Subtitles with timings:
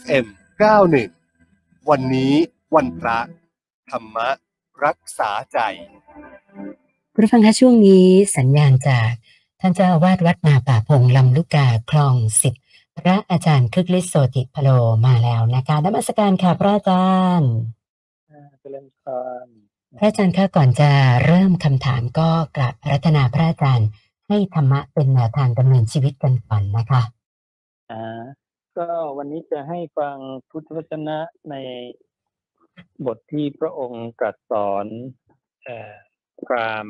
[0.00, 0.26] FM
[1.06, 2.32] 91 วันนี้
[2.74, 3.18] วันพระ
[3.90, 4.28] ธรรมะ
[4.84, 5.58] รักษาใจ
[7.12, 8.06] ผู้ฟังคะช่วงนี้
[8.36, 9.10] สัญญาณจาก
[9.60, 12.54] ท่านเจ้าอาวาสวัดนาป่าพงลำลูกกาคลองสิบ
[12.98, 14.68] พระอาจารย์คึกฤทธิ์โสติพโล
[15.06, 17.08] มาแล้วนะคะนมัสการค่ะพระอาจา
[17.38, 17.52] รย์
[18.60, 19.02] เจริญพ
[19.44, 19.46] ร
[19.98, 20.90] พระอาจารย์คะก่อนจะ
[21.26, 23.88] เริ่มคำถามก็กราบรัตนาพระอาจารย์
[24.28, 27.02] ให้ธรรมะเป็นแนวทางดำเนินชีวิตกันก่อนนะคะ
[27.90, 28.22] อ่า
[28.78, 30.16] ก็วันนี้จะให้ฟัง
[30.50, 31.18] พุทธวจนะ
[31.50, 31.54] ใน
[33.06, 34.86] บทที่พระองค์ตรัสสอน
[36.46, 36.86] พราม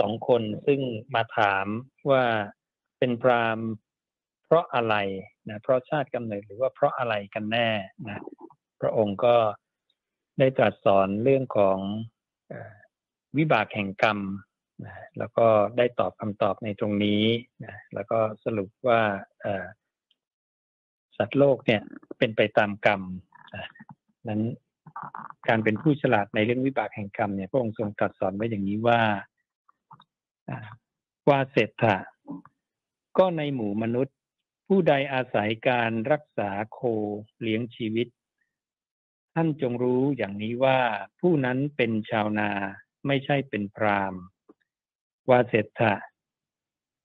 [0.00, 0.80] สองคนซึ่ง
[1.14, 1.66] มาถาม
[2.10, 2.24] ว่า
[2.98, 3.58] เป็นพราม
[4.46, 4.94] เพราะอะไร
[5.48, 7.68] นะเพราะชาติกำเนิดหรือว่าเพราะอะไรกันแน่
[8.08, 8.20] นะ
[8.80, 9.36] พระองค์ก็
[10.38, 11.78] ได้ตรัสสอนเรื่องของ
[13.36, 14.18] วิบากแห่งกรรม
[14.84, 15.46] นะแล้วก็
[15.76, 17.24] ได้ตอบคำตอบในตรงนี้
[17.64, 19.00] นะแล้วก็สรุปว่า
[21.16, 21.82] สัตว์โลกเนี่ย
[22.18, 23.02] เป็นไปตามกรรม
[24.28, 24.42] นั้น
[25.48, 29.00] การเป็นผู้ฉลาดในเรื่องวิบากแห่งกรรมเนี่ยพระองค์ทรงตรัสสอนไว้อย่างนี้ว่า
[31.28, 31.96] ว่าเศรษฐะ
[33.18, 34.16] ก็ในหมู่มนุษย์
[34.68, 36.80] ผู้ใดอาศัยการรักษาโค
[37.42, 38.08] เลี้ยงชีวิต
[39.34, 40.78] ท่านจงรู้อย่างนี้ว่า
[41.20, 42.50] ผู้นั้นเป็นชาวนา
[43.06, 44.14] ไม่ใช่เป็นพราม
[45.30, 45.92] วาเศรษฐะ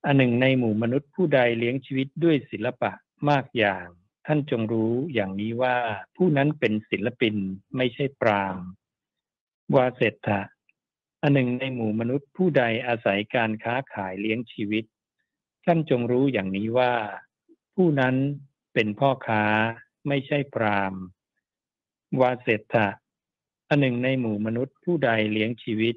[0.05, 2.91] อันหนึ่งในหมู่มนุษย์ผู้ใดเลี้ยงชีวิตด้วยศิลปะ
[3.29, 3.85] มากอย่าง
[4.25, 5.75] ท่านจงรู้อย่างนี้ว่า
[6.15, 7.35] ผู้นั้นเป็นศิลปิน
[7.77, 8.57] ไม่ใช่ปราม
[9.75, 10.41] วาเศรษฐะ
[11.21, 14.83] อันหนึ่งในหมู่มนุษย์ผู้ใดอาศัยการค้าขายเลี้ยงชีวิต
[15.65, 16.93] ท่านจงรู้อย่างนี้ว่า
[17.75, 18.15] ผู้นั้น
[18.73, 19.43] เป็นพ่อค้า
[20.07, 20.93] ไม่ใช่ปราม
[22.21, 22.87] วาเศรษฐะ
[23.69, 25.95] อันหนึ่งในหมู่มนุษย์ผู้ใดเลี้ยงชีวิต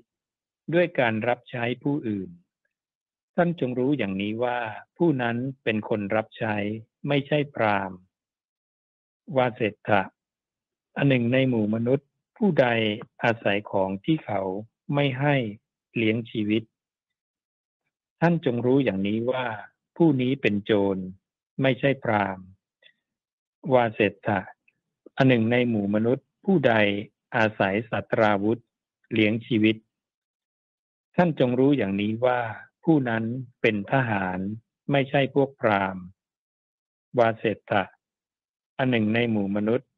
[0.75, 2.31] ด้วยการรับใช้ผู้อื่น
[3.37, 4.59] ท่านจงรู้อย่างนี้ว่า
[4.97, 6.55] ผู้นั้นเป็นคนรับใช้
[7.09, 7.91] ไม่ใช่ปราม
[9.37, 10.03] วาเศรษฐะ
[10.97, 12.67] อันหนึ่งในหมู่มนุษย์ผู้ใด
[13.23, 14.41] อาศัยของที่เขา
[14.95, 15.37] ไม่ให้
[15.97, 16.63] เลี้ยงชีวิต
[18.21, 19.47] ท่านจงรู้อย่างนี้ว่า
[19.97, 21.03] ผู้นี้เป็นโจร
[21.63, 22.39] ไม่ใช่พราม
[23.75, 24.41] วาเศรษฐะ
[25.17, 26.75] อันหนึ่งในหมู่มนุษย์ผู้ใด
[27.37, 28.61] อาศัยสัตราวุธ
[29.13, 29.77] เลี้ยงชีวิต
[31.17, 32.41] ท่านจงรู้อย่างนี้ว่า
[32.85, 33.25] ผู้นั้น
[33.61, 34.39] เป็นทหาร
[34.91, 35.97] ไม่ใช่พวกพราม
[37.19, 37.83] วาเศรษฐะ
[38.79, 39.89] อันหนึ่งในหมู่มนุษย์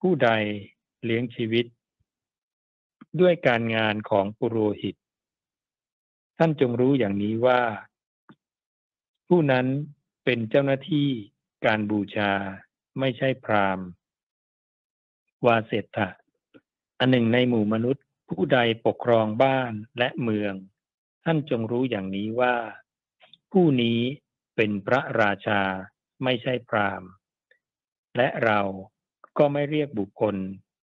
[0.00, 0.30] ผู้ใด
[1.04, 1.66] เลี้ยงชีวิต
[3.20, 4.96] ด้วยการงานของปุโรหิต
[6.38, 7.60] ท่านจงรู้อย่างนี้ว่า
[9.28, 9.66] ผู้นั้น
[10.24, 11.08] เป็นเจ้าหน้าที่
[11.66, 12.32] การบูชา
[12.98, 13.86] ไม่ใช่พราหมณ์
[15.46, 16.08] วาเศรษฐะ
[16.98, 20.54] อันหนึ่งในหมู่มนุษย์ ผู้ใดปกครองบ้านและเมือง
[21.24, 22.54] ท่านจงรู้อย่างนี้ว่า
[23.52, 24.00] ผู้นี้
[24.56, 25.62] เป็นพระราชา
[26.24, 27.08] ไม่ใช่พราหมณ์
[28.16, 28.60] และเรา
[29.38, 30.36] ก็ไม่เรียกบุคคล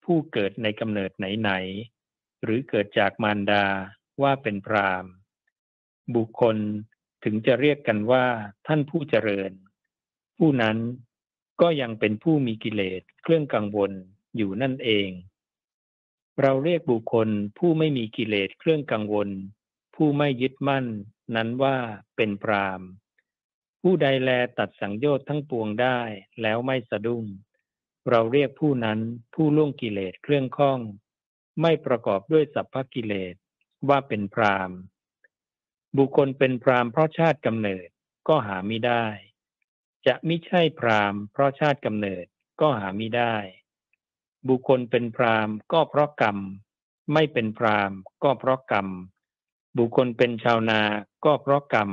[0.04, 3.66] ผู้เกิดในกำเนิดไหนๆหรือเกิดจากมารดา
[4.22, 5.06] ว่าเป็นพราม
[6.16, 6.58] บุคคล
[7.24, 8.26] ถึงจะเรียกกันว่า
[8.68, 9.52] ท่านผู้เจริญ
[10.38, 10.78] ผู้นั้น
[11.62, 13.92] ก็ยังเป็นผู้มีกิเลสเครื่องกังวล
[14.36, 15.10] อยู่นั่นเอง
[16.42, 19.30] เราเรียกบุคคลผู้ไม่มีกิเลสเครื่องกังวล
[19.96, 20.86] ผู้ไม่ยึดมั่น
[21.36, 21.78] นั้นว่า
[22.16, 22.82] เป็นพราม
[23.82, 26.00] ผู้ใดแลตัดสังโยชน์ทั้งปวงได้
[26.42, 27.26] แล้วไม่สะดุ้ง
[28.10, 29.00] เราเรียกผู้นั้น
[29.34, 30.80] ผู้ล่วงกิเลสเครื่องข้อง
[31.62, 33.36] ไม่ประกอบด้วยสัพพกิเลส
[33.90, 34.72] ว่าเป็นพราม
[35.98, 37.88] บุคคลเป็นพรามเพราะชาติกำเนิด
[38.28, 39.06] ก็หาไม่ได้
[40.08, 42.26] จะไม่ใช่พรามเพราะชาติกำเนิด
[42.62, 43.36] ก็หาไม่ได้
[44.48, 46.38] บุคคลเป็นพรามก็เพราะกรรม
[47.14, 47.92] ไม่เป็นพราม
[48.24, 48.88] ก็เพราะกรรม
[49.78, 50.82] บุคคลเป็นชาวนา
[51.26, 51.90] ก็เพราะกรรม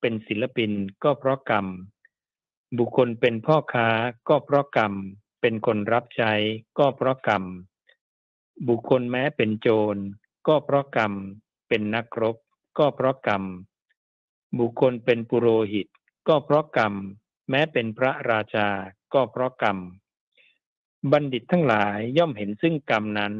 [0.00, 0.72] เป็นศิลปิน
[1.04, 1.66] ก็เพราะกรรม
[2.78, 3.88] บุคคลเป็นพ่อค้า
[4.28, 4.92] ก็เพราะกรรม
[5.40, 6.32] เป็นคนรับใช้
[6.78, 7.42] ก็เพราะกรรม
[8.68, 9.96] บุคคลแม้เป็นโจร
[10.46, 11.12] ก็เพราะกรรม
[11.68, 12.36] เป็นนักรบ
[12.78, 13.42] ก็เพราะกรรม
[14.58, 15.86] บุคคลเป็นปุโรหิต
[16.28, 16.92] ก็เพราะกรรม
[17.50, 18.68] แม้เป็นพระราชา
[19.14, 19.78] ก็เพราะกรรม
[21.12, 23.32] บัณฑิตทั้งหลายย่อมเห็นซึ่งกรรมนั้น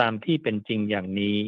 [0.00, 1.38] ตามที่เป็นจริงอย่างนี้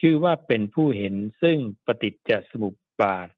[0.00, 3.28] ชื่อว่าเป็นผู้เห็นซึ่งปฏิจจสมุปบาท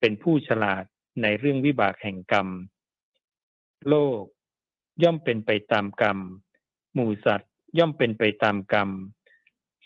[0.00, 0.84] เป็นผู้ฉลาด
[1.22, 2.48] ในเรื่องวิบากแห่งกรรม
[3.88, 4.22] โลก
[5.02, 6.18] ย่อมเป็นไปตามกรรม
[6.94, 8.90] หมู่สัตว์ย่อมเป็นไปตามกรรม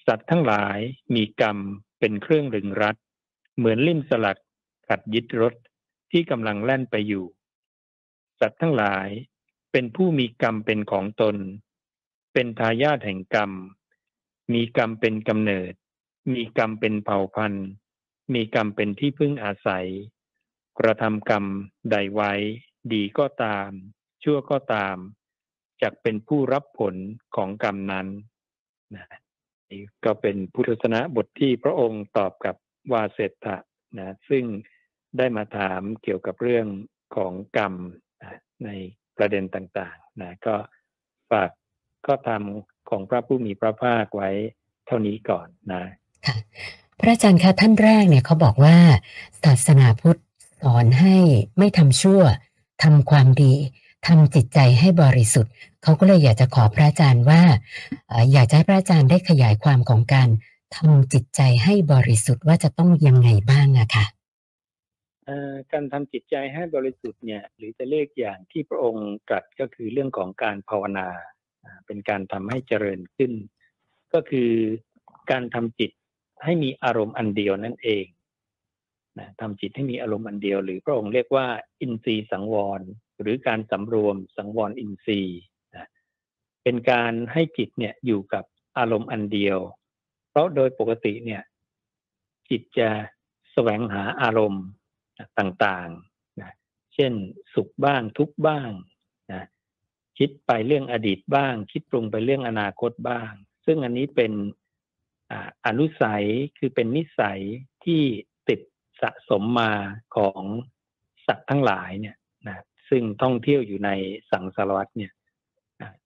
[0.06, 0.78] สัตว์ทั้งหลาย
[1.14, 1.58] มีกรรม
[1.98, 2.96] เป็นเครื่องรึงรัด
[3.56, 4.38] เหมือนลิ่มสลัก
[4.88, 5.54] ขัดยึดรถ
[6.10, 7.24] ที่กำลังแล่นไปอยู่
[8.40, 9.08] สัตว์ทั้งหลาย
[9.72, 11.36] เป็นผู้มีกรรมเป็นของตน
[12.32, 13.50] เป็นทายาทแห่งกรรม
[14.52, 15.72] มีกรรมเป็นกำเนิด
[16.32, 17.68] มีกรรมเป็นเผ่าพันธุ์
[18.34, 19.86] มีกรรมเป็นที่พึ่งอาศัย
[20.78, 21.44] กระทำกรรม
[21.90, 22.32] ใดไว้
[22.92, 23.68] ดีก็ตาม
[24.22, 24.96] ชั่วก็ตาม
[25.82, 26.94] จะเป็นผู้รับผล
[27.36, 28.06] ของกรรมนั้น
[28.94, 29.06] นะ
[30.04, 32.56] ก็เป็นพุทธศนะบทที่พระองค์ตอบกับ
[32.92, 33.56] วาเสตะ
[33.98, 34.44] นะซึ่ง
[35.18, 36.66] ได้มาถามเกี่ยวกับเรื่อง
[37.16, 37.74] ของกรรม
[38.64, 38.70] ใน
[39.22, 40.56] ประเด็นต่างๆนะก็
[41.30, 41.50] ฝาก
[42.06, 44.30] ก็ทำของพระผู้มีพระภาคไว้
[44.86, 45.84] เท่านี้ก่อนนะ
[46.26, 46.36] ค่ะ
[47.00, 48.76] พระอาจารย์คะท่านแรกเนี่ยเขาบอกว่า
[49.44, 50.20] ศาสนาพุทธ
[50.62, 51.16] สอนให้
[51.58, 52.22] ไม่ทำชั่ว
[52.82, 53.52] ทำความดี
[54.06, 55.52] ทำจิตใจให้บริสุทธิ์
[55.82, 57.42] เขาก็เลยอยากจะขอพระอาจารย์ว่า
[58.32, 60.28] อยากจะให้พระอาจารย์ได้ขยายความของการ
[60.76, 64.21] ทำจิตใจให้บริสุทธิ์ว่าจะต้องยังไงบ้างอะค่ะเอ่อ
[65.72, 71.08] การทำจิตใจให้บริสุทธิ์เนี่ย หรือจะเรียกอย่างที่พระองค์ตรัสก็คือเรื่องของการภาวนา
[71.86, 73.32] เป็นการทำให้เจริญขึ้น
[74.14, 74.50] ก็คือ
[75.30, 75.90] การทำจิต
[76.44, 78.04] ให้มีอารมณ์อันเดียวนั่นเอง
[79.18, 81.46] นะทำจิตให้มีอารมณ์อันเดียว หรือพระองค์เรียกว่า
[81.80, 82.80] อินทรีย์สังวร
[83.20, 85.40] หรือการสำรวมสังวรอินทรีย์
[85.76, 85.88] นะ
[86.62, 88.44] เป็นการให้จิตเนี่ยอยู่กับ
[88.78, 89.58] อารมณ์อันเดียว
[90.30, 91.42] เพราะโดยปกติเนี่ย
[92.50, 92.88] จิตจะ
[93.52, 94.64] แสวงหาอารมณ์
[95.38, 96.52] ต่างๆนะ
[96.94, 97.12] เช่น
[97.54, 98.70] สุขบ้างทุกบ้าง
[99.32, 99.42] นะ
[100.18, 103.32] คิดไปเรื่องอดีตบ้าง คิดปรุงไปเรื่องอนาคตบ้าง
[103.66, 104.32] ซึ่งอันนี้เป็น
[105.66, 106.24] อนุสัย
[106.58, 107.40] คือเป็นนิสัย
[107.84, 108.02] ที่
[108.48, 108.60] ติด
[109.02, 109.72] สะสมมา
[110.16, 110.42] ของ
[111.26, 112.16] สัตว์ทั้งหลายเนี่ย
[112.48, 113.90] นะซึ่งท่องเที่ยวอยู่ใน
[114.30, 115.12] สังสารวัฏเนี่ย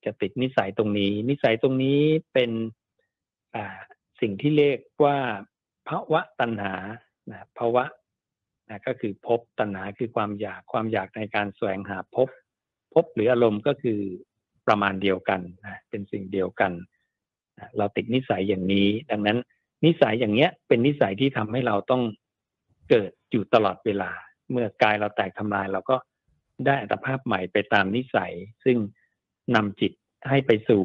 [0.04, 2.00] จะติดนิสัยตรงนี้ นิสัยตรงนี้
[2.32, 2.50] เป็น
[4.20, 5.18] สิ่งที่เรียกว่า
[5.88, 6.74] ภาวะตัณหา
[7.30, 7.84] นะภาวะ
[8.68, 12.16] นะก็คือภพตัณหาคือความอยากความอยากในการแสวงหาพภ
[12.94, 14.00] พบหรืออารมณ์ก็คือ
[14.66, 16.72] ประมาณเดียวกันนะเป็นสิ่งเดียวกัน
[17.58, 19.38] นะเราติดนิสัยอย่างนี้ ดังนั้น
[19.84, 22.02] นิสัยอย่างเนี้ย เป็นนิสัยที่ทำให้เราต้อง
[22.90, 24.10] เกิดอยู่ตลอดเวลา
[24.50, 25.96] เมื่อกายเราแตกทำลาย เราก็
[26.66, 28.32] ได้อัตภาพใหม่ไปตามนิสัย
[28.64, 28.76] ซึ่ง
[29.54, 29.92] นำจิต
[30.28, 30.82] ให้ไปสู่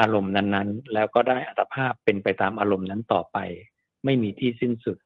[0.00, 3.38] อารมณ์นั้นๆ แล้วก็ได้อัตภาพเป็นไปตามอารมณ์นั้นต่อไป
[4.04, 4.96] ไม่มีที่สิ้นสุด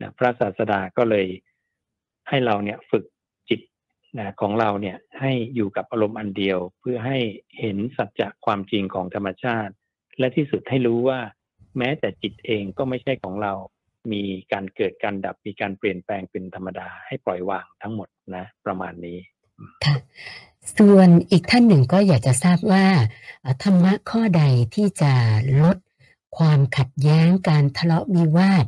[0.00, 1.26] นะพระศาสดาก็เลย
[2.28, 3.04] ให้เราเนี่ยฝึก
[3.48, 3.60] จิต
[4.18, 7.18] นะของเราเนี่ยให้อยู่กับอารมณ์อันเดียว เพื่อให้
[7.60, 9.72] เห็นสัจจะความจริงของธรรมชาติ
[10.18, 11.20] และที่สุดให้รู้ว่า
[11.78, 13.52] แม้แต่จิตเองก็ไม่ใช่ของเรา
[14.12, 19.18] มีการเกิดการดับมีการเปลี่ยนแปลงเป็นธรรมดาให้ปล่อยวางทั้งหมดนะ ประมาณนี้
[19.84, 19.94] ค่ะ
[20.78, 22.86] ส่วนอีกท่านหนึ่งก็อยากจะทราบว่า
[23.62, 24.42] ธรรมะข้อใด
[24.74, 25.12] ที่จะ
[25.62, 25.76] ลด
[26.38, 28.64] ความขัดแย้งการทะเลาะวิวาท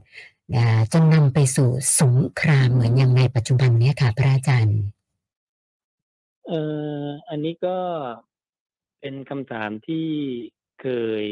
[0.93, 1.71] จนนำไปสู่
[2.01, 4.81] สงครามเหมือนอย่างในปัจจุบันนี้ค่ะ พระอาจารย์
[6.47, 6.61] เอ่
[7.03, 7.79] ออันนี้ก็
[9.01, 10.09] เป็นคำถามที่
[10.81, 10.87] เค
[11.23, 11.25] ย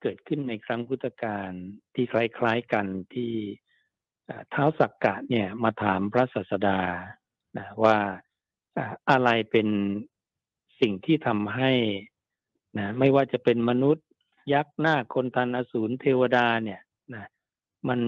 [0.00, 1.50] เกิดขึ้นในครั้งพุทธกาล
[1.94, 3.32] ที่คล้ายๆกันที่
[4.50, 6.80] เท้าวสักกะเนี่ยมาถามพระศาสดา
[7.58, 7.98] นะว่า
[9.10, 9.68] อะไรเป็น
[10.80, 11.72] สิ่งที่ทำให้
[12.78, 14.06] นะไม่ว่าจะเป็นมนุษย์
[14.52, 16.80] ยักษ์หน้าคคนทันอสูรเทวดาเนี่ย
[17.14, 17.26] นะ
[17.88, 18.00] มัน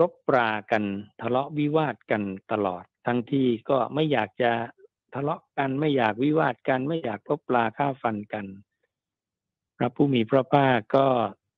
[0.00, 0.84] รบปรากัน
[1.20, 2.22] ทะเลาะวิวาทกัน
[2.52, 4.52] ตลอด ทั้งที่ก็ไม่อยากจะ
[5.14, 8.46] ทะเลาะกันไม่อยากวิวาทกันไม่อยากรบปราฆ่าฟันกัน
[9.76, 11.06] พระผู้มีพระภาคก็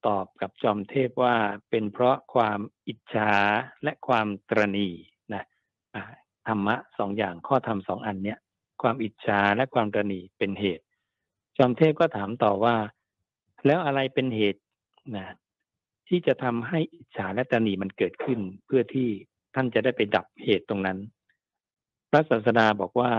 [0.07, 1.37] ตอบกับจอมเทพว่า
[1.71, 3.33] เป็นเพราะความอิจฉา
[3.83, 4.89] และความตรณี
[5.35, 5.45] นะ
[6.49, 8.39] ธรรมะสองอย่างข้อธรรมสองอันเนี้ย
[8.83, 10.85] ความอิจฉาและความตรณีเป็นเหตุ
[11.59, 12.77] จอมเทพก็ถามต่อว่า
[13.67, 14.63] แล้วอะไรเป็นเหตุ
[15.17, 15.27] นะ
[16.09, 19.09] ที่จะทำให้อิจฉาและตรณีมันเกิดขึ้น เพื่อที่
[19.55, 20.99] ท่านจะได้ไปดับเหตุตรงนั้น
[22.11, 23.13] พระศาสดาบอกว่า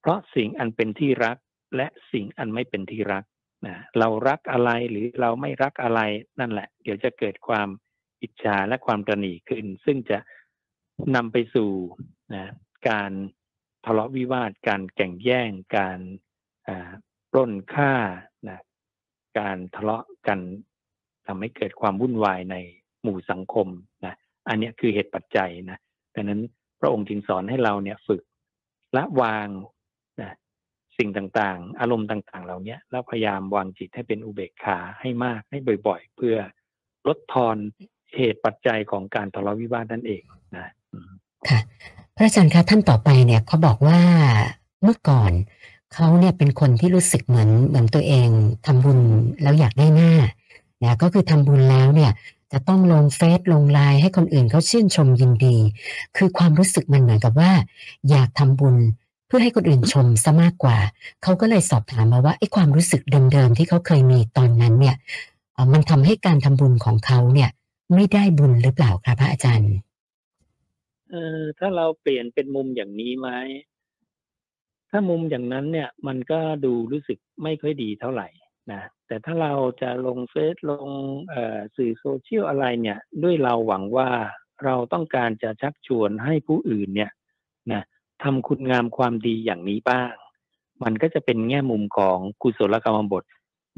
[0.00, 1.36] เพราะสิ่งอันเป็นที่รัก
[1.76, 3.24] และสิ่งอันไม่เป็นที่รัก
[3.66, 6.00] นะเรารักอะไรหรือเราไม่รักอะไร
[6.40, 7.68] นั่นแหละ เดี๋ยวจะเกิดความ
[8.22, 10.18] อิจฉาและความตนีขึ้น ซึ่งจะ
[11.14, 11.70] นำไปสู่
[12.34, 12.44] นะ
[12.88, 13.12] การ
[13.84, 15.98] ทะเลาะวิวาท การแข่งแย่ง การ
[17.30, 17.92] ปล้นฆ่า
[18.48, 18.60] นะ
[19.38, 20.40] การทะเลาะกัน
[21.28, 22.56] ทำให้เกิดความวุ่นวายใน
[23.02, 23.68] หมู่สังคม
[24.04, 24.14] นะ
[24.48, 25.78] อันนี้คือเหตุปัจจัยนะ
[26.14, 26.40] ดังนั้น
[26.80, 28.22] พระองค์จึงสอนให้เราเนี่ยฝึก
[28.96, 29.48] ละวาง
[30.22, 30.32] นะ
[30.98, 36.36] สิ่งต่างๆ อารมณ์ต่าง ๆ เหล่าเนี้ยแล้วพยายามวางจิตให้เป็นอุเบกขาให้มากให้บ่อย ๆ เพื่อ
[37.06, 37.56] ลดทอน
[38.16, 40.22] เหตุปัจจัยของการทะเลาะวิวาทนั่นเอง
[40.56, 40.68] นะ
[41.48, 41.58] ค่ะ
[42.16, 44.00] พระอาจารย์คะท่านต่อไปเนี่ยเขาบอกว่า
[44.82, 45.32] เมื่อก่อน
[45.94, 48.28] เขาเนี่ยเป็นคนที่รู้สึกเหมือนเหมือนตัวเอง
[48.66, 49.00] ทำบุญ
[49.42, 50.12] แล้วอยากได้หน้า
[50.84, 52.12] นะก็คือทำบุญแล้วเนี่ย
[52.52, 55.56] จะต้องลงเฟซลงไลน์ให้คนอื่นเขาชื่นชมยินดี
[56.16, 57.52] คือความรู้สึกมันเหมือนกับว่า
[58.10, 58.76] อยากทำบุญ
[59.26, 60.76] เพื่อให้คนอื่นชมซะมากกว่า
[61.22, 63.02] เขาก็เลยสอบถามมาว่าไอ้ความรู้สึก
[63.32, 64.96] เดิมๆที่เขาเคยมีตอนนั้นเนี่ย
[65.72, 67.50] มันทำให้การทำบุญของเขาเนี่ย
[67.94, 69.72] ไม่ได้บุญหรือเปล่าครับพระอาจารย์
[71.10, 73.28] เออถ้าเราเปลี่ยนเป็นมุมอย่างนี้ไหม
[74.90, 78.28] ถ้ามุมอย่างนั้นเนี่ย มันก็ดูรู้สึกไม่ค่อยดีเท่าไหร่
[78.72, 80.88] นะ แต่ถ้าเราจะลงเฟซลง
[81.76, 84.10] สื่อโซเชียลอะไรเนี่ยด้วยเราหวังว่า
[84.64, 87.10] เราต้องการจะชักชวนให้ผู้อื่นเนี่ย
[87.72, 87.82] นะ
[88.22, 90.12] ทำคุณงามความดีอย่างนี้บ้าง
[90.82, 93.24] มันก็จะเป็นแง่มุมของกุศลกรรมบท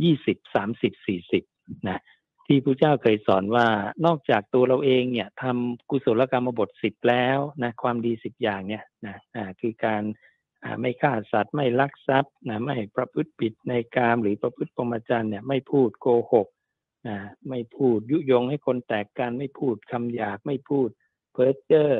[0.02, 1.44] ยี่สิบสามสิบสี่สิบ
[1.88, 2.00] นะ
[2.46, 3.66] ที่พระเจ้าเคยสอนว่า
[4.06, 10.02] นอกจากตัวเราเองเนี่ยทำกุศลกรรมบทสิบแล้วนะความดีสิบอย่างเนี่ยนะอ่าคือการ
[10.80, 16.48] ไม่ฆ่าสัตว์ไม่ลักทรัพย์นะไม่ประพฤติผิดในกามหรือประพฤติปรมจรรย์เนี่ยไม่พูดโกหก
[17.08, 20.88] นะไม่พูดยุยงให้คนแตกกันไม่พูดคำหยาบไม่พูด
[21.32, 21.90] เพ้อเจ้อ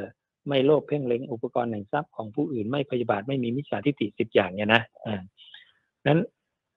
[0.49, 4.83] ไม่โลภเพ่งเล็งอุปกรณ์แห่งทรัพย์ของผู้อื่นไม่พยาบาทไม่มีมิจฉาทิฏฐิสิบอย่างเนี่ยนะ
[6.07, 6.21] นั้น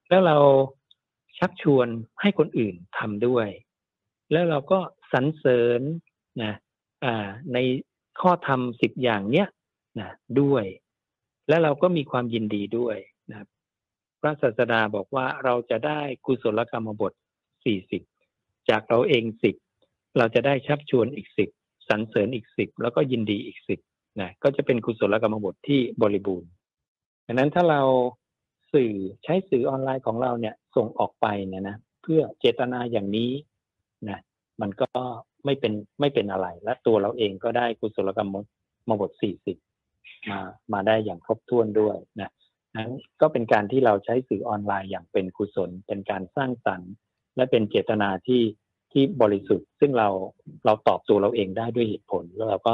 [0.09, 0.38] แล้วเรา
[1.39, 1.88] ชักชวน
[2.21, 3.47] ให้คนอื่นทำด้วย
[4.31, 4.79] แล้วเราก็
[5.13, 5.81] สรรเสริญ
[6.43, 6.53] นะ
[7.05, 7.57] อ่าใน
[8.21, 9.47] ข้อธรรมสิบอย่างเนี้ย
[10.00, 10.09] นะ
[10.41, 10.65] ด้วย
[11.51, 12.98] และเราก็มีความยินดีด้วย
[13.29, 13.50] นะครับ
[14.22, 17.13] พระศาสดาบอกว่าเราจะได้กุศลกรรมบท
[17.65, 18.01] สี่สิบ
[18.70, 19.55] จากเราเองสิบ
[20.17, 21.50] เราจะได้ชักชวนอีกสิบ
[21.89, 23.79] สรรเสริญอีกสิบแล้วก็ยินดีอีกสิบ
[24.22, 26.50] นะก็จะเป็นกุศลกรรมบทที่บริบูรณ์
[27.25, 27.81] ดังนั้นถ้าเรา
[28.74, 28.93] สื่อ
[29.24, 33.31] ใช้สื่อออนไลน์ของเราเนี่ยส่งออกไปเนี่ยนะเพื่อเจตนาอย่างนี้
[34.10, 34.20] นะ
[34.62, 34.89] มันก็
[35.46, 38.36] ไม่เป็นไม่เป็นอะไร และตัวเราเองก็ได้กุศลกรรม
[38.89, 39.58] มบทสี่สิบ
[40.29, 40.39] มา
[40.74, 42.31] มาได้อย่างครบถ้วนด้วยนะ
[42.77, 46.91] นั้นก็เป็นการที่เราใช้สื่อออนไลน์อย่างเป็นกุศล เป็นการสร้างสรรค์
[47.36, 48.43] และเป็นเจตนาที่
[48.91, 50.10] ที่บริสุทธิ์ ซึ่งเรา
[50.65, 52.74] เราตอบตัวเราเองได้ด้วยเหตุผล แล้วเราก็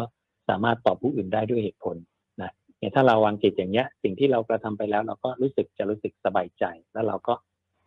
[0.50, 1.96] สามารถตอบผู้อื่นได้ด้วยเหตุผล
[2.41, 7.34] นะเนี่ยถ้าเราวางจิตอย่างเนี้ย สิ่งที่เรากระทำไปแล้ว เราก็รู้สึกจะรู้สึกสบายใจ แล้วเราก็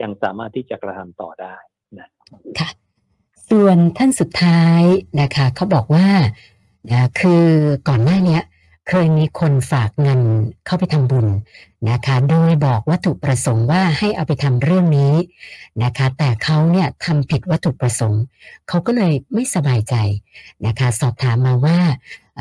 [0.03, 1.57] ยังสามารถที่จะกระทำต่อได้
[1.99, 2.09] นะ
[2.59, 2.69] ค่ะ
[3.51, 4.83] ส่วนท่านสุดท้าย
[5.21, 6.07] นะคะเขาบอกว่า
[6.91, 7.47] นะคือ
[7.89, 8.43] ก่อนหน้าเนี้ย
[8.91, 10.21] เคยมีคนฝากเงิน
[10.67, 11.27] เข้าไปทำบุญ
[11.91, 15.15] นะคะ โดยบอกวัตถุประสงค์ว่าให้เอาไปทำเรื่องนี้
[15.83, 18.23] นะคะ แต่เขาเนี่ยทำผิดวัตถุประสงค์
[18.69, 19.95] เขาก็เลยไม่สบายใจ
[20.67, 21.79] นะคะ สอบถามมาว่า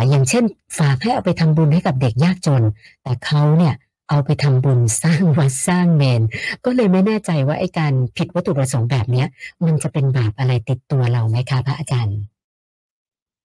[0.10, 0.44] อย่างเช่น
[0.80, 2.64] ฝากให้เอาไปทำบุญให้กับเด็กยากจน
[3.04, 3.74] แต่เขาเนี่ย
[4.10, 6.22] เอาไปทำบุญสร้างวัดสร้างเมน
[6.66, 9.28] ก็เลยไม่แน่ใจว่าไอ้การผิดวัตถุประสงค์แบบเนี้ย
[9.66, 12.20] มันจะเป็นบาปอะไรติดตัวเราไหมคะพระอาจารย์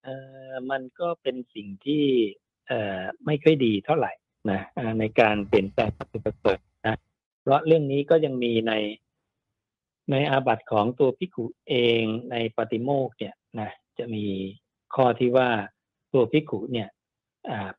[0.03, 0.07] เอ
[0.49, 2.03] อมันก็เป็นสิ่งที่
[3.25, 4.11] ไม่ค่อยดีเท่าไหร่
[4.51, 4.61] นะ
[4.99, 6.95] ในการเปลี่ยนแปลงปฏิบัตินะ
[7.41, 8.73] เพราะเรื่องนี้ก็ยังมีใน
[10.11, 14.25] ในอาบัติของตัวพิกุเองในปฏิโมกเนี่ยนะจะมี
[14.95, 15.49] ข้อที่ว่า
[16.13, 16.89] ตัวพิกุเนี่ย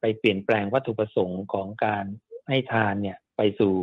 [0.00, 2.05] ไปเปลี่ยนแปลงวัตถุประสงค์ของการ
[2.49, 3.75] ให้ทานเนี่ยไปสู่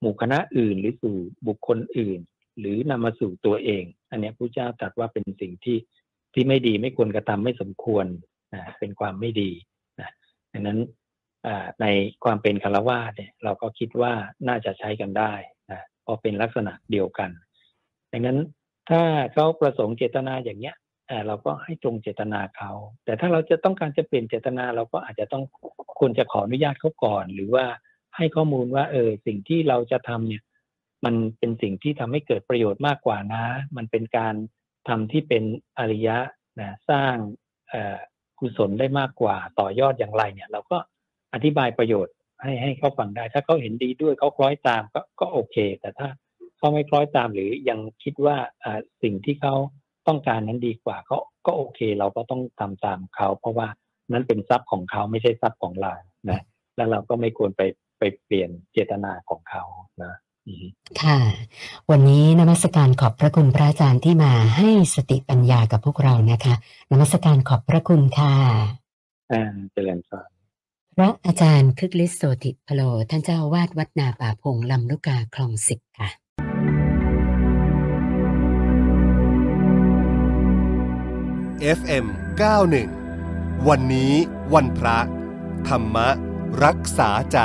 [0.00, 2.20] หมู่คณะอื่นหรือสู่บุคคลอื่น
[2.58, 5.78] หรือนำมาสู่ตัวเอง อันนี้พระเจ้าตรัสว่าเป็นสิ่งที่
[6.34, 8.06] ที่ไม่ดีไม่ควรกระทำไม่สมควร
[8.54, 9.50] นะเป็นความไม่ดี
[10.54, 10.78] ดังนั้น
[11.82, 11.86] ใน
[12.24, 14.12] ความเป็นคารวะเนี่ยเราก็คิดว่า
[14.48, 15.32] น่าจะใช้กันได้
[15.70, 17.30] นะพราะเป็นลักษณะเดียวกัน
[18.12, 18.38] ดังนั้น
[18.90, 20.76] ถ้าเขาประสงค์เจตนาอย่างเนี้ย
[21.26, 22.72] เราก็ให้ตรงเจตนาเขา
[23.04, 25.44] แต่ถ้าเราจะต้องการจะเปลี่ยนเจตนาเราก็อาจจะต้อง
[25.98, 27.66] ควรจะขออนุญาตเขาก่อน หรือว่า
[28.16, 30.42] ให้ข้อมูลว่า เออสิ่งที่เราจะทำเนี่ย
[31.04, 33.44] มันเป็นสิ่งที่ทำให้เกิดประโยชน์มากกว่านะ
[33.76, 34.34] มันเป็นการ
[34.88, 35.42] ทำที่เป็น
[35.78, 36.18] อริยะ
[36.60, 37.14] นะสร้าง
[38.40, 40.76] กุศลได้มากกว่าต่อยอดอย่างไรเนี่ย เราก็
[41.34, 46.08] อธิบายประโยชน์ให้ให้เขาฟังได้ ถ้าเขาเห็นดีด้วยเขาคล้อยตามก็ก็โอเค แต่ถ้า
[46.58, 48.36] เขาไม่คล้อยตามหรือยังคิดว่า
[49.02, 49.54] สิ่งที่เขา
[50.08, 53.68] ต้องการนั้นดีกว่าก็ก็โอเค เราก็ต้องทำตามเขา เพราะว่า
[54.12, 55.92] นั้นเป็นทรัพย์ของเขาไม่ใช่ทรัพย์ของเรา
[56.30, 56.40] นะ
[56.76, 57.62] แล้วเราก็ไม่ควรไป
[57.98, 59.64] ไปเปลี่ยนเจตนาของเขา
[60.02, 60.14] นะ
[61.02, 61.20] ค่ะ
[61.90, 66.54] วันนี้นมัสการขอบพระคุณพระอาจารย์ที่มาให้สติปัญญากับพวกเรานะคะ
[66.90, 68.34] นมัสการขอบพระคุณค่ะ
[69.32, 70.16] อ่าเจริญพร
[70.96, 76.08] พระอาจารย์คึกฤทธิ์โสติพโล ท่านเจ้าวาดวัดนาป่าพงลำลูกกาคลองสิบค่ะ
[81.78, 82.06] FM
[82.86, 84.12] 91วันนี้
[84.54, 84.98] วันพระ
[85.68, 85.96] ธรรม
[86.64, 87.38] รักษาใจ